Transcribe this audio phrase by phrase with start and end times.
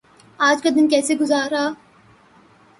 [0.39, 1.63] آج کا دن کیسے گزرا؟